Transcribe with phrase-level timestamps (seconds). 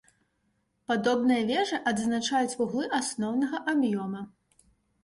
[0.91, 4.27] Падобныя вежы адзначаюць вуглы асноўнага аб'ёма.